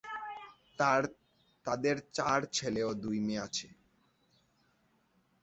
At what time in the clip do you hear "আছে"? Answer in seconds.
3.43-3.67